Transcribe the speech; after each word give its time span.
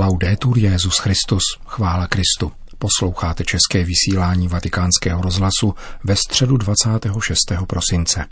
Laudetur 0.00 0.58
Jezus 0.58 0.98
Christus, 0.98 1.42
chvála 1.66 2.06
Kristu. 2.06 2.52
Posloucháte 2.78 3.44
české 3.44 3.84
vysílání 3.84 4.48
Vatikánského 4.48 5.22
rozhlasu 5.22 5.74
ve 6.04 6.16
středu 6.16 6.56
26. 6.56 7.38
prosince. 7.66 8.24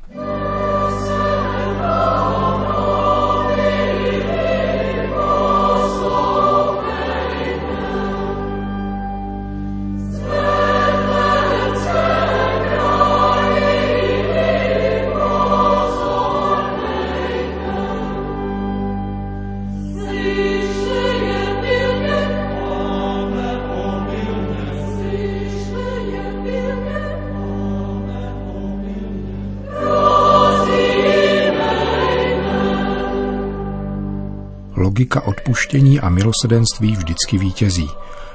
Logika 34.98 35.20
odpuštění 35.20 36.00
a 36.00 36.08
milosedenství 36.08 36.97
vždycky 36.97 37.39
vítězí, 37.39 37.91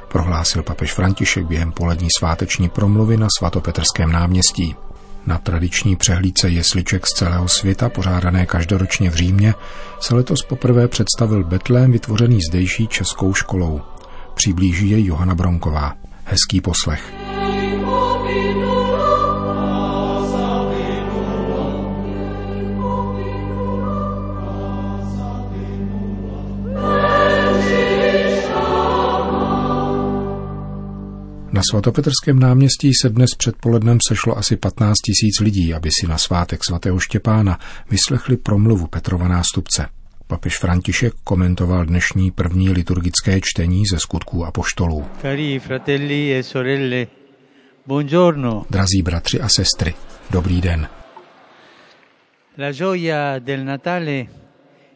prohlásil 0.07 0.63
papež 0.63 0.93
František 0.93 1.45
během 1.45 1.71
polední 1.71 2.07
sváteční 2.19 2.69
promluvy 2.69 3.17
na 3.17 3.27
svatopetrském 3.37 4.11
náměstí. 4.11 4.75
Na 5.27 5.37
tradiční 5.37 5.95
přehlídce 5.95 6.49
jesliček 6.49 7.07
z 7.07 7.13
celého 7.13 7.47
světa, 7.47 7.89
pořádané 7.89 8.45
každoročně 8.45 9.09
v 9.09 9.15
Římě, 9.15 9.53
se 9.99 10.15
letos 10.15 10.43
poprvé 10.43 10.87
představil 10.87 11.43
Betlém 11.43 11.91
vytvořený 11.91 12.39
zdejší 12.49 12.87
českou 12.87 13.33
školou. 13.33 13.81
Přiblíží 14.33 14.89
jej 14.89 15.05
Johana 15.05 15.35
Bronková. 15.35 15.93
Hezký 16.23 16.61
poslech. 16.61 17.13
Na 18.63 18.92
svatopetrském 31.63 32.39
náměstí 32.39 32.91
se 33.01 33.09
dnes 33.09 33.29
předpolednem 33.37 33.97
sešlo 34.07 34.37
asi 34.37 34.57
15 34.57 34.93
tisíc 35.05 35.39
lidí, 35.39 35.73
aby 35.73 35.89
si 35.99 36.07
na 36.07 36.17
svátek 36.17 36.63
svatého 36.63 36.99
Štěpána 36.99 37.59
vyslechli 37.89 38.37
promluvu 38.37 38.87
Petrova 38.87 39.27
nástupce. 39.27 39.87
Papež 40.27 40.57
František 40.57 41.13
komentoval 41.23 41.85
dnešní 41.85 42.31
první 42.31 42.69
liturgické 42.69 43.39
čtení 43.43 43.83
ze 43.91 43.99
skutků 43.99 44.45
a 44.45 44.51
poštolů. 44.51 45.05
Cari 45.21 45.59
fratelli 45.59 46.33
e 46.33 46.43
sorelle, 46.43 47.07
buongiorno. 47.87 48.65
Drazí 48.69 49.01
bratři 49.03 49.41
a 49.41 49.49
sestry, 49.49 49.93
dobrý 50.31 50.61
den. 50.61 50.87
La 52.57 52.71
gioia 52.71 53.39
del 53.39 53.65
Natale 53.65 54.25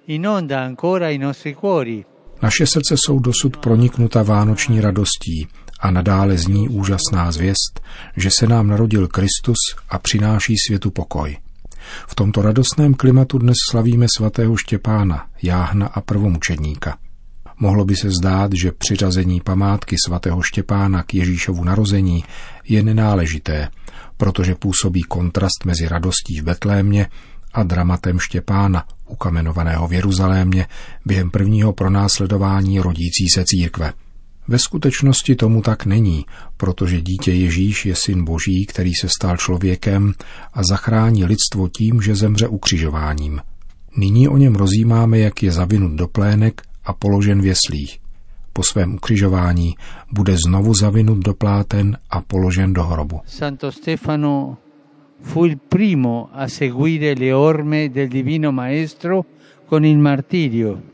inonda 0.07 0.65
ancora 0.65 1.09
i 1.09 1.17
nostri 1.17 1.55
cuori. 1.55 2.05
Naše 2.41 2.67
srdce 2.67 2.95
jsou 2.97 3.19
dosud 3.19 3.57
proniknuta 3.57 4.23
vánoční 4.23 4.81
radostí 4.81 5.47
a 5.79 5.91
nadále 5.91 6.37
zní 6.37 6.69
úžasná 6.69 7.31
zvěst, 7.31 7.81
že 8.17 8.29
se 8.39 8.47
nám 8.47 8.67
narodil 8.67 9.07
Kristus 9.07 9.57
a 9.89 9.99
přináší 9.99 10.55
světu 10.67 10.91
pokoj. 10.91 11.37
V 12.07 12.15
tomto 12.15 12.41
radostném 12.41 12.93
klimatu 12.93 13.37
dnes 13.37 13.55
slavíme 13.71 14.05
svatého 14.17 14.57
Štěpána, 14.57 15.25
jáhna 15.41 15.87
a 15.87 16.01
prvomučedníka. 16.01 16.97
Mohlo 17.59 17.85
by 17.85 17.95
se 17.95 18.09
zdát, 18.11 18.51
že 18.61 18.71
přiřazení 18.71 19.41
památky 19.41 19.95
svatého 20.05 20.41
Štěpána 20.41 21.03
k 21.03 21.13
Ježíšovu 21.13 21.63
narození 21.63 22.23
je 22.67 22.83
nenáležité, 22.83 23.69
protože 24.17 24.55
působí 24.55 25.01
kontrast 25.01 25.65
mezi 25.65 25.87
radostí 25.87 26.39
v 26.41 26.43
Betlémě 26.43 27.07
a 27.53 27.63
dramatem 27.63 28.19
Štěpána, 28.19 28.83
ukamenovaného 29.07 29.87
v 29.87 29.93
Jeruzalémě 29.93 30.67
během 31.05 31.31
prvního 31.31 31.73
pronásledování 31.73 32.79
rodící 32.79 33.29
se 33.33 33.43
církve. 33.45 33.93
Ve 34.47 34.59
skutečnosti 34.59 35.35
tomu 35.35 35.61
tak 35.61 35.85
není, 35.85 36.25
protože 36.57 37.01
dítě 37.01 37.31
Ježíš 37.31 37.85
je 37.85 37.95
syn 37.95 38.23
Boží, 38.23 38.65
který 38.65 38.91
se 39.01 39.07
stal 39.09 39.37
člověkem 39.37 40.13
a 40.53 40.63
zachrání 40.69 41.25
lidstvo 41.25 41.67
tím, 41.67 42.01
že 42.01 42.15
zemře 42.15 42.47
ukřižováním. 42.47 43.41
Nyní 43.97 44.27
o 44.27 44.37
něm 44.37 44.55
rozjímáme, 44.55 45.19
jak 45.19 45.43
je 45.43 45.51
zavinut 45.51 45.91
do 45.91 46.07
plének 46.07 46.61
a 46.85 46.93
položen 46.93 47.41
v 47.41 47.45
jeslích. 47.45 47.99
Po 48.53 48.63
svém 48.63 48.93
ukřižování 48.93 49.75
bude 50.11 50.35
znovu 50.47 50.73
zavinut 50.73 51.17
do 51.17 51.33
pláten 51.33 51.97
a 52.09 52.21
položen 52.21 52.73
do 52.73 52.83
hrobu. 52.83 53.21
Santo 53.25 53.71
Stefano 53.71 54.57
fu 55.21 55.45
il 55.45 55.57
primo 55.69 56.29
a 56.33 56.47
seguire 56.47 57.13
le 57.13 57.35
orme 57.35 57.89
del 57.89 58.07
divino 58.07 58.51
maestro. 58.51 59.25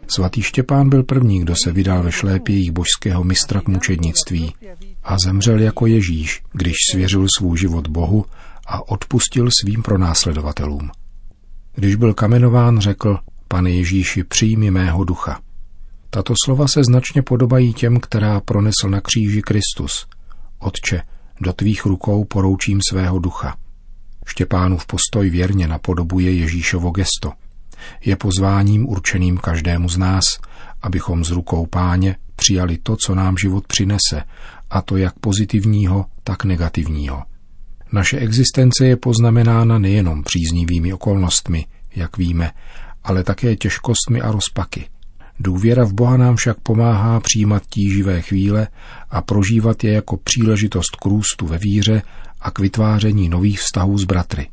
Svatý 0.08 0.42
Štěpán 0.42 0.90
byl 0.90 1.04
první, 1.04 1.40
kdo 1.40 1.54
se 1.64 1.72
vydal 1.72 2.04
ve 2.04 2.12
šlépějích 2.12 2.72
božského 2.72 3.24
mistra 3.24 3.62
k 3.62 3.68
mučednictví 3.68 4.54
a 5.04 5.18
zemřel 5.26 5.60
jako 5.60 5.86
Ježíš, 5.86 6.42
když 6.54 6.74
svěřil 6.92 7.26
svůj 7.38 7.58
život 7.58 7.88
Bohu 7.88 8.26
a 8.68 8.90
odpustil 8.90 9.50
svým 9.62 9.84
pronásledovatelům. 9.84 10.90
Když 11.76 11.96
byl 11.96 12.14
kamenován, 12.14 12.80
řekl, 12.80 13.18
pane 13.48 13.72
Ježíši, 13.72 14.24
přijmi 14.24 14.72
mého 14.72 15.04
ducha. 15.04 15.40
Tato 16.10 16.34
slova 16.46 16.68
se 16.68 16.84
značně 16.84 17.22
podobají 17.22 17.74
těm, 17.74 18.00
která 18.00 18.40
pronesl 18.40 18.90
na 18.90 19.02
kříži 19.02 19.42
Kristus. 19.42 20.08
Otče, 20.60 21.02
do 21.42 21.54
tvých 21.54 21.86
rukou 21.86 22.26
poroučím 22.26 22.80
svého 22.90 23.20
ducha. 23.20 23.56
Štěpánův 24.26 24.86
postoj 24.86 25.30
věrně 25.30 25.68
napodobuje 25.68 26.34
Ježíšovo 26.34 26.92
gesto– 26.92 27.32
je 28.06 28.16
pozváním 28.16 28.90
určeným 28.90 29.38
každému 29.38 29.90
z 29.90 29.98
nás, 29.98 30.24
abychom 30.82 31.26
z 31.26 31.32
rukou 31.32 31.66
páně 31.66 32.16
přijali 32.36 32.78
to, 32.78 32.96
co 32.96 33.16
nám 33.16 33.38
život 33.38 33.68
přinese, 33.68 34.24
a 34.70 34.82
to 34.82 34.98
jak 34.98 35.20
pozitivního, 35.20 36.06
tak 36.24 36.44
negativního. 36.44 37.24
Naše 37.92 38.18
existence 38.18 38.86
je 38.86 38.98
poznamenána 38.98 39.80
nejenom 39.80 40.24
příznivými 40.24 40.94
okolnostmi, 40.94 41.66
jak 41.96 42.18
víme, 42.18 42.52
ale 43.04 43.24
také 43.24 43.56
těžkostmi 43.56 44.22
a 44.22 44.32
rozpaky. 44.32 44.86
Důvěra 45.40 45.84
v 45.84 45.94
Boha 45.94 46.18
nám 46.18 46.36
však 46.36 46.58
pomáhá 46.60 47.20
přijímat 47.20 47.64
tíživé 47.70 48.22
chvíle 48.22 48.68
a 49.10 49.22
prožívat 49.22 49.84
je 49.84 49.94
jako 49.94 50.18
příležitost 50.18 50.96
k 50.96 51.06
růstu 51.06 51.48
ve 51.48 51.58
víře 51.58 52.02
a 52.42 52.52
k 52.52 52.60
vytváření 52.60 53.30
nových 53.30 53.60
vztahů 53.60 53.98
s 53.98 54.04
bratry. 54.04 54.48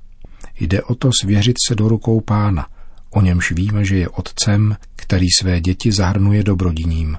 Jde 0.60 0.82
o 0.82 0.94
to 0.94 1.10
svěřit 1.20 1.56
se 1.68 1.74
do 1.74 1.88
rukou 1.88 2.20
pána– 2.20 2.66
o 3.10 3.21
němž 3.21 3.53
víme, 3.53 3.84
že 3.84 3.97
je 3.97 4.09
otcem, 4.09 4.76
který 4.97 5.26
své 5.41 5.60
děti 5.60 5.93
zahrnuje 5.93 6.43
dobrodiním. 6.43 7.19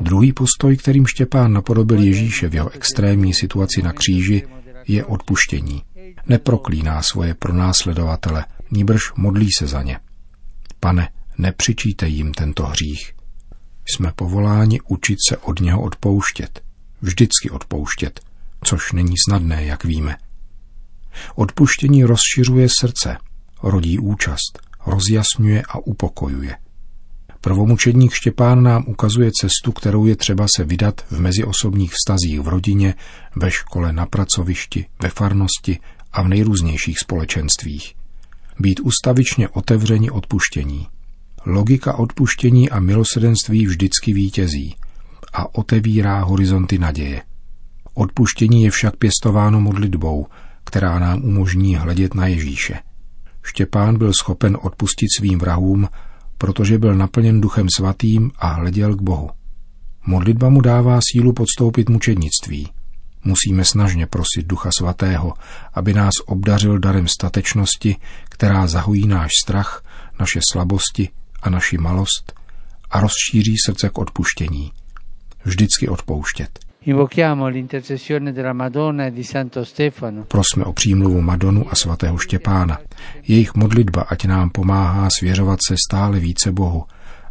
Druhý 0.00 0.32
postoj, 0.32 0.76
kterým 0.76 1.06
Štěpán 1.06 1.52
napodobil 1.52 2.02
Ježíše 2.02 2.48
v 2.48 2.54
jeho 2.54 2.70
extrémní 2.70 3.34
situaci 3.34 3.82
na 3.82 3.92
kříži, 3.92 4.42
je 4.88 5.04
odpuštění. 5.04 5.82
Neproklíná 6.26 7.02
svoje 7.02 7.34
pronásledovatele, 7.34 8.44
níbrž 8.70 9.00
modlí 9.16 9.48
se 9.58 9.66
za 9.66 9.82
ně. 9.82 9.98
Pane, 10.80 11.08
nepřičíte 11.38 12.08
jim 12.08 12.32
tento 12.32 12.62
hřích. 12.62 13.12
Jsme 13.86 14.12
povoláni 14.12 14.80
učit 14.88 15.18
se 15.28 15.36
od 15.36 15.60
něho 15.60 15.82
odpouštět. 15.82 16.62
Vždycky 17.02 17.50
odpouštět, 17.50 18.20
což 18.64 18.92
není 18.92 19.14
snadné, 19.24 19.64
jak 19.64 19.84
víme. 19.84 20.16
Odpuštění 21.34 22.04
rozšiřuje 22.04 22.68
srdce, 22.80 23.16
rodí 23.62 23.98
účast, 23.98 24.58
rozjasňuje 24.86 25.62
a 25.68 25.78
upokojuje. 25.78 26.56
Prvomučedník 27.40 28.12
Štěpán 28.12 28.62
nám 28.62 28.84
ukazuje 28.86 29.30
cestu, 29.40 29.72
kterou 29.72 30.06
je 30.06 30.16
třeba 30.16 30.46
se 30.56 30.64
vydat 30.64 31.00
v 31.10 31.20
meziosobních 31.20 31.92
vztazích 31.92 32.40
v 32.40 32.48
rodině, 32.48 32.94
ve 33.36 33.50
škole, 33.50 33.92
na 33.92 34.06
pracovišti, 34.06 34.86
ve 35.02 35.08
farnosti 35.08 35.78
a 36.12 36.22
v 36.22 36.28
nejrůznějších 36.28 36.98
společenstvích. 36.98 37.94
Být 38.58 38.80
ustavičně 38.80 39.48
otevřeni 39.48 40.10
odpuštění. 40.10 40.86
Logika 41.46 41.98
odpuštění 41.98 42.70
a 42.70 42.80
milosedenství 42.80 43.66
vždycky 43.66 44.12
vítězí 44.12 44.76
a 45.32 45.54
otevírá 45.54 46.24
horizonty 46.24 46.78
naděje. 46.78 47.22
Odpuštění 47.94 48.62
je 48.62 48.70
však 48.70 48.96
pěstováno 48.96 49.60
modlitbou, 49.60 50.26
která 50.64 50.98
nám 50.98 51.24
umožní 51.24 51.76
hledět 51.76 52.14
na 52.14 52.26
Ježíše. 52.26 52.74
Štěpán 53.42 53.98
byl 53.98 54.12
schopen 54.12 54.58
odpustit 54.62 55.06
svým 55.18 55.38
vrahům, 55.38 55.88
protože 56.38 56.78
byl 56.78 56.94
naplněn 56.94 57.40
duchem 57.40 57.66
svatým 57.76 58.30
a 58.38 58.48
hleděl 58.48 58.96
k 58.96 59.02
Bohu. 59.02 59.30
Modlitba 60.06 60.48
mu 60.48 60.60
dává 60.60 61.00
sílu 61.12 61.32
podstoupit 61.32 61.88
mučednictví. 61.88 62.68
Musíme 63.24 63.64
snažně 63.64 64.06
prosit 64.06 64.46
Ducha 64.46 64.70
Svatého, 64.78 65.32
aby 65.74 65.94
nás 65.94 66.12
obdařil 66.26 66.78
darem 66.78 67.08
statečnosti, 67.08 67.96
která 68.24 68.66
zahojí 68.66 69.06
náš 69.06 69.30
strach, 69.44 69.84
naše 70.20 70.40
slabosti 70.50 71.08
a 71.42 71.50
naši 71.50 71.78
malost 71.78 72.32
a 72.90 73.00
rozšíří 73.00 73.54
srdce 73.66 73.88
k 73.88 73.98
odpuštění. 73.98 74.72
Vždycky 75.44 75.88
odpouštět. 75.88 76.69
E. 76.86 76.94
Prosme 80.28 80.64
o 80.64 80.72
přímluvu 80.72 81.20
Madonu 81.20 81.66
a 81.70 81.74
svatého 81.74 82.18
Štěpána. 82.18 82.78
Jejich 83.28 83.54
modlitba 83.54 84.02
ať 84.02 84.24
nám 84.24 84.50
pomáhá 84.50 85.08
svěřovat 85.18 85.58
se 85.68 85.74
stále 85.88 86.20
více 86.20 86.52
Bohu, 86.52 86.84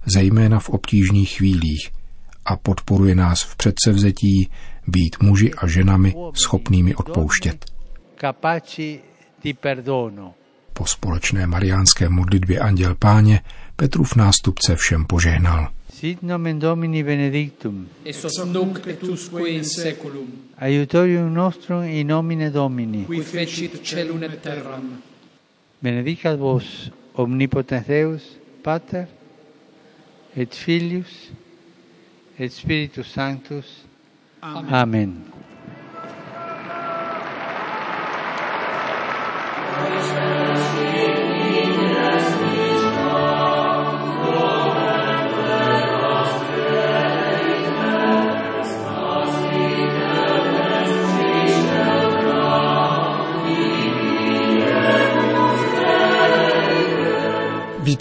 zejména 0.05 0.59
v 0.59 0.69
obtížných 0.69 1.37
chvílích, 1.37 1.89
a 2.45 2.55
podporuje 2.55 3.15
nás 3.15 3.43
v 3.43 3.55
předsevzetí 3.55 4.49
být 4.87 5.15
muži 5.21 5.53
a 5.53 5.67
ženami 5.67 6.13
schopnými 6.33 6.95
odpouštět. 6.95 7.65
Po 10.73 10.85
společné 10.85 11.47
mariánské 11.47 12.09
modlitbě 12.09 12.59
Anděl 12.59 12.95
Páně 12.95 13.41
Petrův 13.75 14.15
nástupce 14.15 14.75
všem 14.75 15.05
požehnal. 15.05 15.67
Sit 15.99 16.21
nomen 16.23 16.59
Domini 16.59 17.03
benedictum. 17.03 17.85
et 18.05 18.15
hoc 18.23 18.45
nunc 18.47 18.87
et 18.87 19.03
usque 19.03 19.49
in 19.49 19.63
seculum, 19.63 20.27
Aiutorium 20.57 21.33
nostrum 21.33 21.83
in 21.83 22.07
nomine 22.07 22.49
Domini. 22.51 23.03
qui 23.05 23.21
fecit 23.21 23.83
celum 23.83 24.23
et 24.23 24.41
terram. 24.41 25.01
Benedicat 25.81 26.37
vos 26.37 26.89
omnipotens 27.15 27.83
Deus, 27.85 28.21
Pater, 28.63 29.07
et 30.37 30.53
Filius, 30.55 31.31
et 32.39 32.47
Spiritus 32.49 33.07
Sanctus. 33.11 33.65
Amen. 34.41 34.73
Amen. 34.73 35.13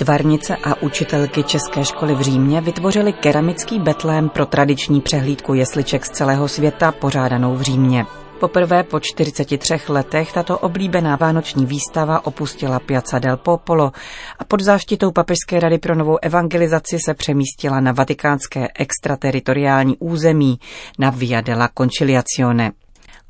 Výtvarnice 0.09 0.57
a 0.57 0.83
učitelky 0.83 1.43
České 1.43 1.85
školy 1.85 2.15
v 2.15 2.21
Římě 2.21 2.61
vytvořili 2.61 3.13
keramický 3.13 3.79
betlém 3.79 4.29
pro 4.29 4.47
tradiční 4.47 5.01
přehlídku 5.01 5.55
jesliček 5.55 6.07
z 6.07 6.11
celého 6.11 6.49
světa 6.49 6.93
pořádanou 6.93 7.55
v 7.55 7.63
Římě. 7.63 8.07
Poprvé 8.41 8.83
po 8.83 9.01
43 9.01 9.75
letech 9.89 10.33
tato 10.33 10.59
oblíbená 10.59 11.17
vánoční 11.17 11.67
výstava 11.67 12.27
opustila 12.27 12.81
Piazza 12.81 13.19
del 13.19 13.37
Popolo 13.37 13.93
a 14.39 14.45
pod 14.45 14.61
záštitou 14.61 15.11
Papežské 15.11 15.61
rady 15.61 15.79
pro 15.79 15.95
novou 15.95 16.19
evangelizaci 16.23 16.99
se 17.07 17.15
přemístila 17.15 17.81
na 17.81 17.93
vatikánské 17.93 18.69
extrateritoriální 18.79 19.97
území 19.99 20.59
na 20.99 21.11
Via 21.11 21.41
della 21.41 21.69
Conciliazione. 21.79 22.73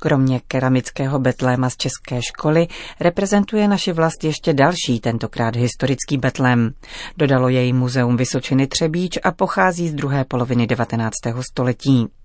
Kromě 0.01 0.39
keramického 0.47 1.19
betléma 1.19 1.69
z 1.69 1.77
české 1.77 2.21
školy 2.21 2.67
reprezentuje 2.99 3.67
naši 3.67 3.91
vlast 3.91 4.23
ještě 4.23 4.53
další, 4.53 4.99
tentokrát 4.99 5.55
historický 5.55 6.17
betlém. 6.17 6.73
Dodalo 7.17 7.49
jej 7.49 7.73
Muzeum 7.73 8.17
Vysočiny 8.17 8.67
Třebíč 8.67 9.19
a 9.23 9.31
pochází 9.31 9.89
z 9.89 9.93
druhé 9.93 10.25
poloviny 10.25 10.67
19. 10.67 11.13
století. 11.51 12.18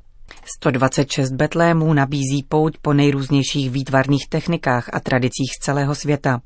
126 0.60 1.32
betlémů 1.32 1.92
nabízí 1.92 2.42
pouť 2.48 2.78
po 2.82 2.92
nejrůznějších 2.92 3.70
výtvarných 3.70 4.28
technikách 4.28 4.90
a 4.92 5.00
tradicích 5.00 5.50
z 5.60 5.64
celého 5.64 5.94
světa. 5.94 6.40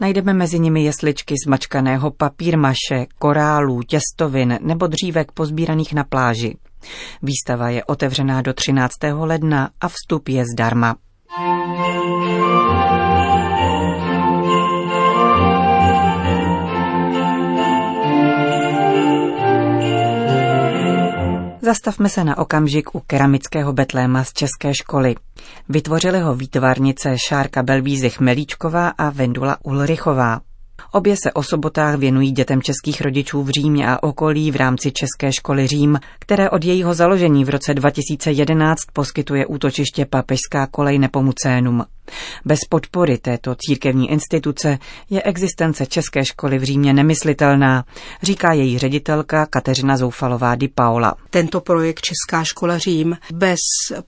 Najdeme 0.00 0.34
mezi 0.34 0.58
nimi 0.58 0.84
jesličky 0.84 1.34
z 1.44 1.46
mačkaného 1.46 2.10
papírmaše, 2.10 3.06
korálů, 3.18 3.82
těstovin 3.82 4.58
nebo 4.62 4.86
dřívek 4.86 5.32
pozbíraných 5.32 5.94
na 5.94 6.04
pláži. 6.04 6.56
Výstava 7.22 7.68
je 7.70 7.84
otevřená 7.84 8.42
do 8.42 8.54
13. 8.54 8.92
ledna 9.12 9.70
a 9.80 9.88
vstup 9.88 10.28
je 10.28 10.44
zdarma. 10.54 10.96
Zastavme 21.68 22.08
se 22.08 22.24
na 22.24 22.38
okamžik 22.38 22.94
u 22.94 23.00
keramického 23.00 23.72
betléma 23.72 24.24
z 24.24 24.32
české 24.32 24.74
školy. 24.74 25.14
Vytvořili 25.68 26.20
ho 26.20 26.34
výtvarnice 26.34 27.16
Šárka 27.28 27.62
Belvízy 27.62 28.10
Chmelíčková 28.10 28.88
a 28.88 29.10
Vendula 29.10 29.56
Ulrichová. 29.62 30.40
Obě 30.92 31.16
se 31.22 31.32
o 31.32 31.42
sobotách 31.42 31.94
věnují 31.94 32.32
dětem 32.32 32.62
českých 32.62 33.00
rodičů 33.00 33.42
v 33.42 33.48
Římě 33.48 33.88
a 33.88 34.02
okolí 34.02 34.50
v 34.50 34.56
rámci 34.56 34.92
České 34.92 35.32
školy 35.32 35.66
Řím, 35.66 35.98
které 36.18 36.50
od 36.50 36.64
jejího 36.64 36.94
založení 36.94 37.44
v 37.44 37.48
roce 37.48 37.74
2011 37.74 38.78
poskytuje 38.92 39.46
útočiště 39.46 40.06
Papežská 40.06 40.66
kolej 40.66 40.98
Nepomucénum. 40.98 41.84
Bez 42.44 42.58
podpory 42.68 43.18
této 43.18 43.54
církevní 43.54 44.10
instituce 44.10 44.78
je 45.10 45.22
existence 45.22 45.86
České 45.86 46.24
školy 46.24 46.58
v 46.58 46.62
Římě 46.62 46.92
nemyslitelná, 46.92 47.84
říká 48.22 48.52
její 48.52 48.78
ředitelka 48.78 49.46
Kateřina 49.46 49.96
Zoufalová 49.96 50.54
di 50.54 50.68
Paola. 50.68 51.14
Tento 51.30 51.60
projekt 51.60 52.00
Česká 52.00 52.44
škola 52.44 52.78
Řím 52.78 53.16
bez 53.32 53.58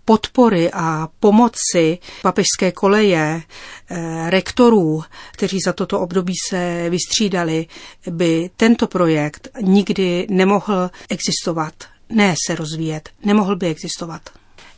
podpory 0.05 0.71
a 0.73 1.09
pomoci 1.21 1.99
papežské 2.23 2.73
koleje, 2.73 3.43
eh, 3.91 4.31
rektorů, 4.31 5.03
kteří 5.33 5.59
za 5.67 5.73
toto 5.73 6.01
období 6.01 6.35
se 6.49 6.60
vystřídali, 6.91 7.67
by 8.11 8.51
tento 8.57 8.87
projekt 8.87 9.49
nikdy 9.61 10.27
nemohl 10.31 10.91
existovat, 11.09 11.75
ne 12.09 12.35
se 12.47 12.55
rozvíjet, 12.55 13.09
nemohl 13.25 13.57
by 13.57 13.67
existovat. 13.67 14.23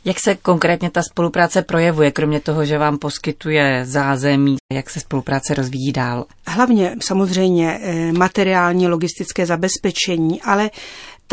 Jak 0.05 0.19
se 0.19 0.35
konkrétně 0.35 0.91
ta 0.91 1.03
spolupráce 1.03 1.61
projevuje, 1.61 2.11
kromě 2.11 2.39
toho, 2.39 2.65
že 2.65 2.77
vám 2.77 2.97
poskytuje 2.97 3.85
zázemí, 3.85 4.57
jak 4.73 4.89
se 4.89 4.99
spolupráce 4.99 5.53
rozvíjí 5.53 5.91
dál? 5.91 6.25
Hlavně 6.47 6.95
samozřejmě 7.03 7.79
eh, 7.81 8.11
materiální 8.11 8.87
logistické 8.87 9.45
zabezpečení, 9.45 10.41
ale 10.41 10.69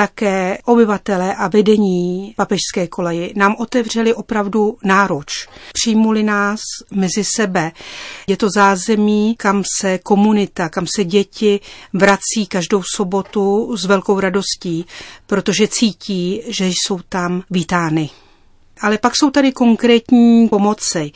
také 0.01 0.59
obyvatelé 0.65 1.35
a 1.35 1.49
vedení 1.49 2.35
papežské 2.37 2.87
koleji 2.87 3.33
nám 3.37 3.57
otevřeli 3.59 4.15
opravdu 4.15 4.79
náruč. 4.85 5.49
Přijmuli 5.73 6.23
nás 6.23 6.61
mezi 6.91 7.25
sebe. 7.37 7.73
Je 8.27 8.37
to 8.37 8.49
zázemí, 8.55 9.37
kam 9.37 9.63
se 9.81 9.99
komunita, 9.99 10.69
kam 10.69 10.87
se 10.97 11.05
děti 11.05 11.61
vrací 11.93 12.47
každou 12.49 12.83
sobotu 12.95 13.77
s 13.77 13.85
velkou 13.85 14.21
radostí, 14.21 14.87
protože 15.27 15.69
cítí, 15.69 16.43
že 16.47 16.67
jsou 16.67 17.01
tam 17.09 17.43
vítány. 17.51 18.11
Ale 18.81 18.99
pak 18.99 19.13
jsou 19.17 19.31
tady 19.31 19.53
konkrétní 19.53 20.49
pomoci, 20.49 21.13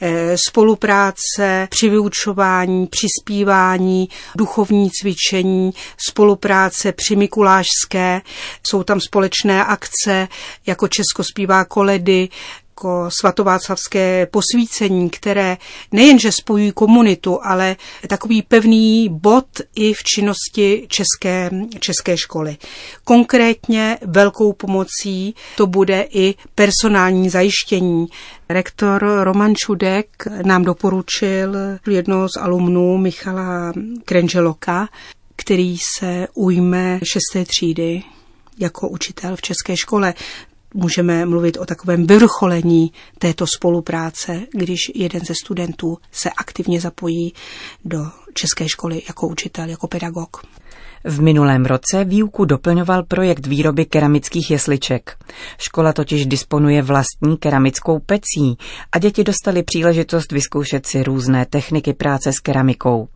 eh, 0.00 0.36
spolupráce 0.48 1.68
při 1.70 1.88
vyučování, 1.88 2.86
přispívání, 2.86 4.08
duchovní 4.36 4.90
cvičení, 4.90 5.70
spolupráce 6.08 6.92
při 6.92 7.16
Mikulášské, 7.16 8.20
jsou 8.66 8.82
tam 8.82 9.00
společné 9.00 9.64
akce, 9.64 10.28
jako 10.66 10.88
Česko 10.88 11.24
zpívá 11.24 11.64
koledy, 11.64 12.28
jako 12.76 13.10
svatováclavské 13.20 14.26
posvícení, 14.26 15.10
které 15.10 15.56
nejenže 15.92 16.32
spojují 16.32 16.72
komunitu, 16.72 17.38
ale 17.42 17.76
takový 18.08 18.42
pevný 18.42 19.08
bod 19.08 19.46
i 19.74 19.94
v 19.94 20.02
činnosti 20.02 20.86
české, 20.88 21.50
české 21.80 22.16
školy. 22.16 22.56
Konkrétně 23.04 23.98
velkou 24.06 24.52
pomocí 24.52 25.34
to 25.56 25.66
bude 25.66 26.06
i 26.10 26.34
personální 26.54 27.30
zajištění. 27.30 28.06
Rektor 28.48 29.20
Roman 29.22 29.54
Čudek 29.54 30.08
nám 30.44 30.64
doporučil 30.64 31.54
jednoho 31.86 32.28
z 32.28 32.36
alumnů 32.40 32.98
Michala 32.98 33.72
Krenželoka, 34.04 34.88
který 35.36 35.78
se 35.98 36.26
ujme 36.34 37.00
šesté 37.04 37.44
třídy 37.44 38.02
jako 38.58 38.88
učitel 38.88 39.36
v 39.36 39.42
české 39.42 39.76
škole 39.76 40.14
můžeme 40.76 41.26
mluvit 41.26 41.56
o 41.56 41.66
takovém 41.66 42.06
vyvrcholení 42.06 42.92
této 43.18 43.46
spolupráce, 43.56 44.40
když 44.52 44.78
jeden 44.94 45.20
ze 45.24 45.34
studentů 45.34 45.98
se 46.12 46.30
aktivně 46.30 46.80
zapojí 46.80 47.32
do 47.84 48.06
české 48.34 48.68
školy 48.68 49.02
jako 49.08 49.28
učitel, 49.28 49.68
jako 49.68 49.88
pedagog. 49.88 50.42
V 51.04 51.20
minulém 51.20 51.64
roce 51.64 52.04
výuku 52.04 52.44
doplňoval 52.44 53.02
projekt 53.02 53.46
výroby 53.46 53.84
keramických 53.84 54.50
jesliček. 54.50 55.16
Škola 55.58 55.92
totiž 55.92 56.26
disponuje 56.26 56.82
vlastní 56.82 57.36
keramickou 57.36 57.98
pecí 57.98 58.58
a 58.92 58.98
děti 58.98 59.24
dostali 59.24 59.62
příležitost 59.62 60.32
vyzkoušet 60.32 60.86
si 60.86 61.02
různé 61.02 61.46
techniky 61.46 61.92
práce 61.92 62.32
s 62.32 62.40
keramikou. 62.40 63.08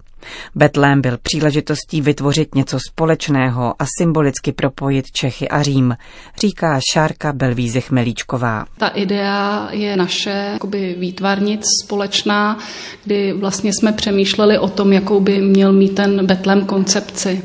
Betlém 0.54 1.00
byl 1.00 1.18
příležitostí 1.22 2.00
vytvořit 2.00 2.54
něco 2.54 2.78
společného 2.90 3.74
a 3.78 3.84
symbolicky 3.98 4.52
propojit 4.52 5.10
Čechy 5.12 5.48
a 5.48 5.62
Řím, 5.62 5.96
říká 6.40 6.80
Šárka 6.92 7.32
Belvíze 7.32 7.80
Chmelíčková. 7.80 8.64
Ta 8.78 8.88
idea 8.88 9.68
je 9.70 9.96
naše 9.96 10.48
jakoby 10.52 10.96
výtvarnic 10.98 11.62
společná, 11.84 12.58
kdy 13.04 13.32
vlastně 13.32 13.72
jsme 13.72 13.92
přemýšleli 13.92 14.58
o 14.58 14.68
tom, 14.68 14.92
jakou 14.92 15.20
by 15.20 15.40
měl 15.40 15.72
mít 15.72 15.94
ten 15.94 16.26
Betlém 16.26 16.66
koncepci. 16.66 17.42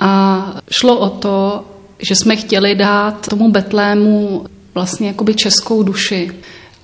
A 0.00 0.54
šlo 0.70 0.98
o 0.98 1.10
to, 1.10 1.64
že 1.98 2.14
jsme 2.14 2.36
chtěli 2.36 2.74
dát 2.74 3.28
tomu 3.28 3.50
Betlému 3.50 4.44
vlastně 4.74 5.08
jakoby 5.08 5.34
českou 5.34 5.82
duši, 5.82 6.30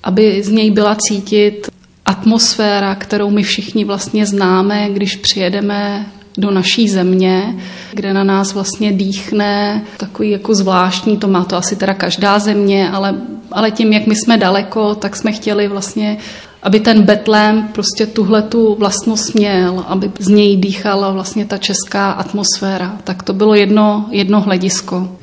aby 0.03 0.43
z 0.43 0.49
něj 0.49 0.71
byla 0.71 0.95
cítit 0.99 1.69
atmosféra, 2.05 2.95
kterou 2.95 3.29
my 3.29 3.43
všichni 3.43 3.85
vlastně 3.85 4.25
známe, 4.25 4.89
když 4.89 5.15
přijedeme 5.15 6.05
do 6.37 6.51
naší 6.51 6.89
země, 6.89 7.55
kde 7.93 8.13
na 8.13 8.23
nás 8.23 8.53
vlastně 8.53 8.91
dýchne 8.91 9.83
takový 9.97 10.29
jako 10.29 10.55
zvláštní, 10.55 11.17
to 11.17 11.27
má 11.27 11.43
to 11.45 11.57
asi 11.57 11.75
teda 11.75 11.93
každá 11.93 12.39
země, 12.39 12.89
ale, 12.89 13.15
ale 13.51 13.71
tím, 13.71 13.93
jak 13.93 14.07
my 14.07 14.15
jsme 14.15 14.37
daleko, 14.37 14.95
tak 14.95 15.15
jsme 15.15 15.31
chtěli 15.31 15.67
vlastně 15.67 16.17
aby 16.65 16.79
ten 16.79 17.03
Betlém 17.03 17.67
prostě 17.67 18.05
tuhle 18.05 18.41
tu 18.41 18.75
vlastnost 18.75 19.35
měl, 19.35 19.85
aby 19.87 20.11
z 20.19 20.27
něj 20.27 20.57
dýchala 20.57 21.11
vlastně 21.11 21.45
ta 21.45 21.57
česká 21.57 22.11
atmosféra. 22.11 22.97
Tak 23.03 23.23
to 23.23 23.33
bylo 23.33 23.55
jedno, 23.55 24.05
jedno 24.11 24.41
hledisko. 24.41 25.17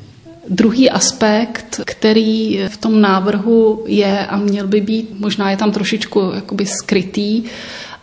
Druhý 0.49 0.89
aspekt, 0.89 1.81
který 1.85 2.59
v 2.67 2.77
tom 2.77 3.01
návrhu 3.01 3.83
je 3.87 4.25
a 4.25 4.37
měl 4.37 4.67
by 4.67 4.81
být, 4.81 5.19
možná 5.19 5.51
je 5.51 5.57
tam 5.57 5.71
trošičku 5.71 6.31
jakoby 6.35 6.65
skrytý, 6.65 7.43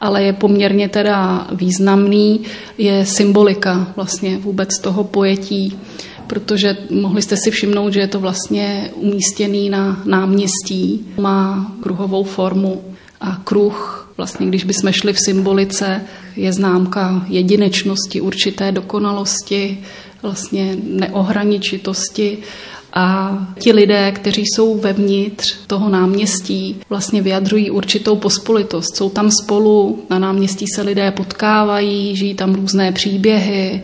ale 0.00 0.23
je 0.23 0.32
poměrně 0.32 0.88
teda 0.88 1.47
významný, 1.52 2.40
je 2.78 3.06
symbolika 3.06 3.92
vlastně 3.97 4.38
vůbec 4.38 4.68
toho 4.78 5.04
pojetí, 5.04 5.78
protože 6.26 6.76
mohli 6.90 7.23
jste 7.23 7.37
si 7.37 7.50
všimnout, 7.50 7.92
že 7.92 8.00
je 8.00 8.09
to 8.09 8.20
vlastně 8.20 8.90
umístěný 8.94 9.70
na 9.70 10.02
náměstí, 10.04 11.06
má 11.18 11.73
kruhovou 11.82 12.25
formu 12.25 12.82
a 13.21 13.41
kruh, 13.45 14.09
vlastně 14.17 14.47
když 14.47 14.65
bychom 14.65 14.93
šli 14.93 15.12
v 15.12 15.21
symbolice, 15.25 16.00
je 16.37 16.53
známka 16.53 17.25
jedinečnosti, 17.29 18.21
určité 18.21 18.73
dokonalosti, 18.73 19.79
vlastně 20.23 20.77
neohraničitosti 20.83 22.39
a 22.93 23.39
ti 23.59 23.73
lidé, 23.73 24.12
kteří 24.12 24.43
jsou 24.43 24.79
vevnitř 24.79 25.57
toho 25.67 25.89
náměstí, 25.89 26.81
vlastně 26.89 27.23
vyjadřují 27.23 27.71
určitou 27.71 28.17
pospolitost. 28.17 28.97
Jsou 28.97 29.11
tam 29.11 29.31
spolu, 29.31 30.05
na 30.11 30.19
náměstí 30.19 30.67
se 30.75 30.83
lidé 30.83 31.11
potkávají, 31.11 32.17
žijí 32.17 32.35
tam 32.35 32.55
různé 32.55 32.93
příběhy. 32.93 33.83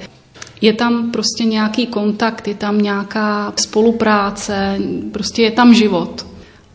Je 0.61 0.73
tam 0.73 1.11
prostě 1.11 1.45
nějaký 1.45 1.87
kontakt, 1.87 2.49
je 2.49 2.55
tam 2.55 2.83
nějaká 2.83 3.53
spolupráce, 3.57 4.79
prostě 5.13 5.43
je 5.43 5.51
tam 5.51 5.75
život. 5.75 6.27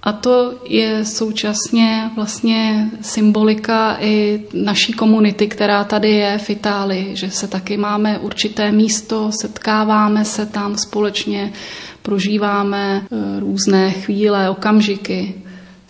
A 0.04 0.12
to 0.12 0.54
je 0.66 1.06
současně 1.06 2.12
vlastně 2.16 2.90
symbolika 3.02 3.98
i 4.00 4.44
naší 4.54 4.94
komunity, 4.94 5.48
která 5.48 5.84
tady 5.84 6.10
je 6.10 6.38
v 6.38 6.50
Itálii, 6.50 7.16
že 7.16 7.32
se 7.32 7.48
taky 7.48 7.78
máme 7.78 8.20
určité 8.20 8.72
místo, 8.72 9.32
setkáváme 9.42 10.26
se 10.26 10.46
tam 10.46 10.78
společně, 10.78 11.54
prožíváme 12.02 13.02
eh, 13.02 13.40
různé 13.40 13.92
chvíle, 13.92 14.50
okamžiky. 14.50 15.36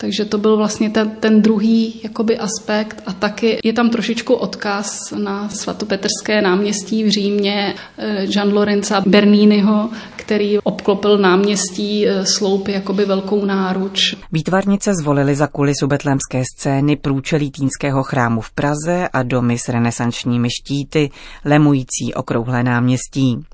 Takže 0.02 0.24
to 0.24 0.38
byl 0.38 0.56
vlastně 0.56 0.90
ten, 0.90 1.10
ten 1.10 1.42
druhý 1.42 2.00
jakoby 2.02 2.38
aspekt 2.38 3.02
a 3.06 3.12
taky 3.12 3.58
je 3.64 3.72
tam 3.72 3.90
trošičku 3.90 4.34
odkaz 4.34 5.10
na 5.10 5.48
svatopetrské 5.48 6.42
náměstí 6.42 7.04
v 7.04 7.08
Římě 7.08 7.74
eh, 7.98 8.26
Gian 8.26 8.52
Lorenza 8.52 9.02
Berniniho, 9.06 9.90
který 10.16 10.58
obklopil 10.58 11.18
náměstí 11.18 12.08
eh, 12.08 12.26
sloupy 12.26 12.72
jakoby 12.72 13.04
velkou 13.04 13.44
náruč. 13.44 14.16
Výtvarnice 14.32 14.94
zvolili 14.94 15.34
za 15.34 15.46
kulisu 15.46 15.86
betlémské 15.86 16.42
scény 16.56 16.96
průčelí 16.96 17.50
Týnského 17.50 18.02
chrámu 18.02 18.40
v 18.40 18.50
Praze 18.50 19.08
a 19.12 19.22
domy 19.22 19.58
s 19.58 19.68
renesančními 19.68 20.48
štíty, 20.50 21.10
lemující 21.44 22.14
okrouhlé 22.14 22.62
náměstí. 22.62 23.44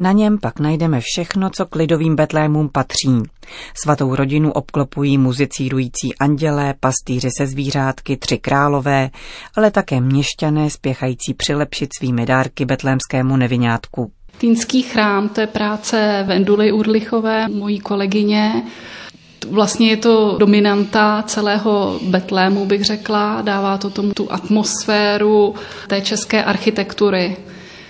Na 0.00 0.12
něm 0.12 0.38
pak 0.38 0.60
najdeme 0.60 1.00
všechno, 1.00 1.50
co 1.50 1.66
k 1.66 1.74
lidovým 1.74 2.16
betlémům 2.16 2.68
patří. 2.68 3.22
Svatou 3.82 4.14
rodinu 4.14 4.52
obklopují 4.52 5.18
muzicírující 5.18 6.16
andělé, 6.20 6.74
pastýři 6.80 7.28
se 7.38 7.46
zvířátky, 7.46 8.16
tři 8.16 8.38
králové, 8.38 9.10
ale 9.56 9.70
také 9.70 10.00
měšťané 10.00 10.70
spěchající 10.70 11.34
přilepšit 11.34 11.90
svými 11.98 12.26
dárky 12.26 12.64
betlémskému 12.64 13.36
neviňátku. 13.36 14.10
Týnský 14.38 14.82
chrám, 14.82 15.28
to 15.28 15.40
je 15.40 15.46
práce 15.46 16.24
Venduly 16.26 16.72
Urlichové, 16.72 17.48
mojí 17.48 17.80
kolegyně. 17.80 18.62
Vlastně 19.50 19.90
je 19.90 19.96
to 19.96 20.36
dominanta 20.38 21.22
celého 21.26 22.00
Betlému, 22.02 22.66
bych 22.66 22.84
řekla. 22.84 23.42
Dává 23.42 23.78
to 23.78 23.90
tomu 23.90 24.12
tu 24.12 24.32
atmosféru 24.32 25.54
té 25.88 26.00
české 26.00 26.44
architektury. 26.44 27.36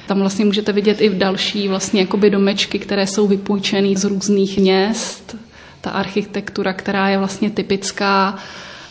Tam 0.07 0.21
vlastně 0.21 0.45
můžete 0.45 0.73
vidět 0.73 1.01
i 1.01 1.11
další 1.11 1.69
vlastně 1.69 2.01
jakoby 2.01 2.31
domečky, 2.31 2.79
které 2.79 3.07
jsou 3.07 3.27
vypůjčené 3.27 3.97
z 3.97 4.05
různých 4.05 4.59
měst. 4.59 5.37
Ta 5.81 5.91
architektura, 5.91 6.73
která 6.73 7.09
je 7.09 7.19
vlastně 7.19 7.51
typická 7.51 8.39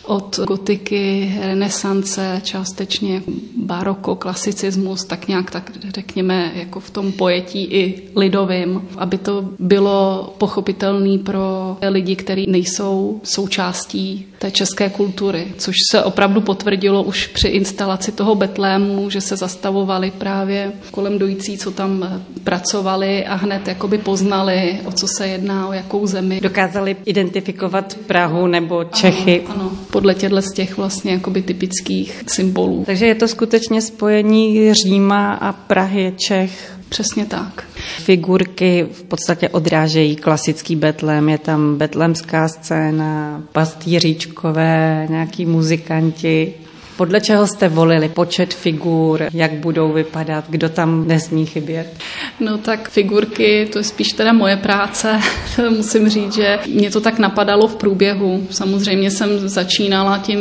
od 0.06 0.40
gotiky, 0.48 1.34
renesance, 1.42 2.42
částečně 2.44 3.22
baroko, 3.58 4.16
klasicismus, 4.16 5.06
tak 5.06 5.28
nějak 5.28 5.52
tak 5.52 5.72
řekněme 5.90 6.52
jako 6.56 6.80
v 6.80 6.90
tom 6.90 7.12
pojetí 7.12 7.64
i 7.64 8.02
lidovým, 8.16 8.82
aby 8.98 9.18
to 9.18 9.50
bylo 9.60 10.34
pochopitelné 10.38 11.18
pro 11.18 11.78
lidi, 11.90 12.16
kteří 12.16 12.46
nejsou 12.50 13.22
součástí 13.24 14.26
té 14.40 14.52
české 14.52 14.90
kultury, 14.90 15.48
což 15.58 15.76
se 15.92 16.04
opravdu 16.04 16.42
potvrdilo 16.42 17.04
už 17.04 17.28
při 17.28 17.48
instalaci 17.48 18.12
toho 18.12 18.36
Betlému, 18.36 19.10
že 19.10 19.22
se 19.22 19.36
zastavovali 19.36 20.12
právě 20.18 20.72
kolem 20.92 21.20
dojící, 21.20 21.58
co 21.58 21.72
tam 21.72 22.22
pracovali 22.44 23.26
a 23.26 23.36
hned 23.36 23.68
jakoby 23.68 23.98
poznali, 23.98 24.80
o 24.86 24.92
co 24.92 25.08
se 25.18 25.28
jedná, 25.28 25.68
o 25.68 25.74
jakou 25.74 26.08
zemi. 26.08 26.42
Dokázali 26.42 26.96
identifikovat 27.06 27.98
Prahu 28.08 28.48
nebo 28.48 28.84
Čechy. 28.84 29.42
Ano, 29.48 29.56
ano 29.62 29.72
podle 29.94 30.16
těchto 30.16 30.42
z 30.42 30.54
těch 30.54 30.78
vlastně 30.78 31.12
jakoby 31.12 31.42
typických 31.42 32.24
symbolů. 32.28 32.84
Takže 32.86 33.06
je 33.06 33.16
to 33.16 33.28
skutečně 33.28 33.82
spojení 33.82 34.74
Říma 34.74 35.34
a 35.34 35.52
Prahy, 35.52 36.14
Čech. 36.18 36.74
Přesně 36.90 37.26
tak. 37.26 37.64
Figurky 37.98 38.88
v 38.92 39.04
podstatě 39.04 39.50
odrážejí 39.50 40.16
klasický 40.16 40.76
Betlém. 40.76 41.30
Je 41.30 41.38
tam 41.38 41.78
betlemská 41.78 42.48
scéna, 42.48 43.44
pastýříčkové, 43.52 45.08
nějaký 45.10 45.46
muzikanti. 45.46 46.54
Podle 46.98 47.22
čeho 47.22 47.48
jste 47.48 47.70
volili 47.70 48.10
počet 48.10 48.54
figur, 48.54 49.24
jak 49.34 49.52
budou 49.54 49.94
vypadat, 49.94 50.46
kdo 50.50 50.70
tam 50.70 51.08
nesmí 51.08 51.46
chybět? 51.46 51.98
No 52.40 52.58
tak 52.58 52.90
figurky, 52.90 53.70
to 53.72 53.78
je 53.78 53.84
spíš 53.84 54.08
teda 54.08 54.34
moje 54.34 54.58
práce. 54.58 55.20
Musím 55.70 56.10
říct, 56.10 56.34
že 56.34 56.60
mě 56.68 56.92
to 56.92 57.02
tak 57.02 57.20
napadalo 57.20 57.68
v 57.68 57.76
průběhu. 57.76 58.48
Samozřejmě 58.50 59.12
jsem 59.12 59.50
začínala 59.50 60.18
tím, 60.18 60.40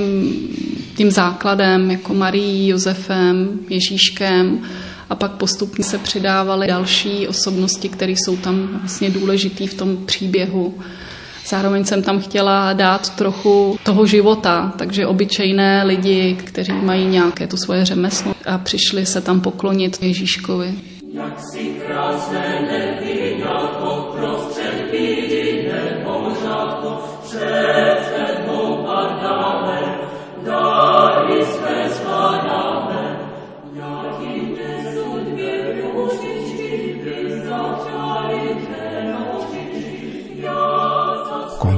tím 0.96 1.10
základem, 1.10 1.90
jako 1.90 2.14
Marí, 2.14 2.68
Josefem, 2.68 3.58
Ježíškem, 3.68 4.60
a 5.10 5.14
pak 5.14 5.32
postupně 5.32 5.84
se 5.84 5.98
přidávaly 5.98 6.66
další 6.66 7.28
osobnosti, 7.28 7.88
které 7.88 8.12
jsou 8.12 8.36
tam 8.36 8.68
vlastně 8.80 9.10
důležitý 9.10 9.66
v 9.66 9.74
tom 9.74 9.96
příběhu. 10.06 10.74
Zároveň 11.46 11.84
jsem 11.84 12.02
tam 12.02 12.20
chtěla 12.20 12.72
dát 12.72 13.16
trochu 13.16 13.78
toho 13.84 14.06
života, 14.06 14.72
takže 14.78 15.06
obyčejné 15.06 15.82
lidi, 15.84 16.36
kteří 16.44 16.72
mají 16.72 17.06
nějaké 17.06 17.46
to 17.46 17.56
svoje 17.56 17.84
řemeslo 17.84 18.34
a 18.46 18.58
přišli 18.58 19.06
se 19.06 19.20
tam 19.20 19.40
poklonit 19.40 20.02
Ježíškovi. 20.02 20.74
Jak 21.14 21.40
si 21.52 21.64
krásné 21.86 22.68
jako 23.38 24.16
prostřed 24.16 24.90
bídy 24.92 25.70
před 27.22 28.12
tebou 28.16 28.86
padáme, 28.86 29.98
dáry 30.44 31.44
své 31.44 31.90
skládáme, 31.90 33.18
jakým 33.74 34.56
nesud 34.56 35.32